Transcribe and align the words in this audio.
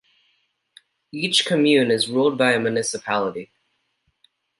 Each 1.11 1.45
commune 1.45 1.91
is 1.91 2.09
ruled 2.09 2.35
by 2.35 2.53
a 2.53 2.59
municipality. 2.59 3.51